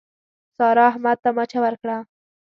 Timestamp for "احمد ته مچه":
0.91-1.59